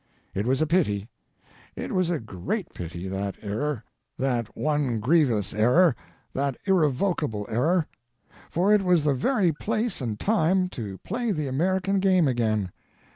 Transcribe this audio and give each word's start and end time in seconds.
It 0.33 0.47
was 0.47 0.63
a 0.63 0.65
pity; 0.65 1.09
it 1.75 1.91
was 1.91 2.09
a 2.09 2.19
great 2.19 2.73
pity, 2.73 3.07
that 3.07 3.35
error; 3.43 3.83
that 4.17 4.57
one 4.57 4.99
grievous 4.99 5.53
error, 5.53 5.95
that 6.33 6.57
irrevocable 6.65 7.45
error. 7.51 7.85
For 8.49 8.73
it 8.73 8.81
was 8.81 9.03
the 9.03 9.13
very 9.13 9.51
place 9.51 10.01
and 10.01 10.19
time 10.19 10.69
to 10.69 10.97
play 11.03 11.31
the 11.31 11.47
American 11.47 11.99
game 11.99 12.27
again. 12.27 12.71